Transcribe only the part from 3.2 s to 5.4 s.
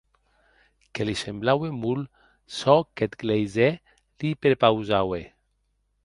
gleisèr li prepausaue.